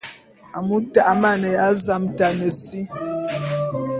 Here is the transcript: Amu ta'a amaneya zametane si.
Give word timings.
Amu 0.57 0.75
ta'a 0.93 1.07
amaneya 1.13 1.67
zametane 1.83 2.49
si. 2.61 2.81